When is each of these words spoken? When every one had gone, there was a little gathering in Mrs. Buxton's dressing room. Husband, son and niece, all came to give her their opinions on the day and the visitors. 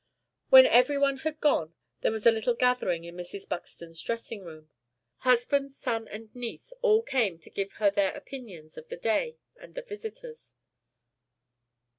When 0.49 0.65
every 0.65 0.97
one 0.97 1.17
had 1.17 1.39
gone, 1.39 1.75
there 2.01 2.11
was 2.11 2.25
a 2.25 2.31
little 2.31 2.55
gathering 2.55 3.03
in 3.03 3.13
Mrs. 3.15 3.47
Buxton's 3.47 4.01
dressing 4.01 4.43
room. 4.43 4.71
Husband, 5.17 5.71
son 5.71 6.07
and 6.07 6.33
niece, 6.33 6.73
all 6.81 7.03
came 7.03 7.37
to 7.37 7.51
give 7.51 7.73
her 7.73 7.91
their 7.91 8.11
opinions 8.15 8.79
on 8.79 8.85
the 8.89 8.97
day 8.97 9.37
and 9.57 9.75
the 9.75 9.83
visitors. 9.83 10.55